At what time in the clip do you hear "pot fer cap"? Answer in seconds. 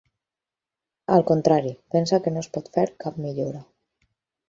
2.59-3.25